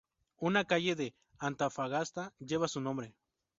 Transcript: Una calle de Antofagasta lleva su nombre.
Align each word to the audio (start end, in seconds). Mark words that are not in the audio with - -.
Una 0.39 0.63
calle 0.65 0.95
de 0.95 1.13
Antofagasta 1.37 2.33
lleva 2.39 2.67
su 2.67 2.81
nombre. 2.81 3.13